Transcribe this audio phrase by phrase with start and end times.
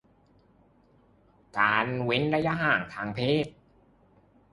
[1.57, 3.47] การเว้นระยะห่างทางสังคม